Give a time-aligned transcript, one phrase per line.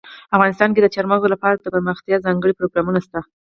[0.35, 3.19] افغانستان کې د چار مغز لپاره دپرمختیا ځانګړي پروګرامونه شته.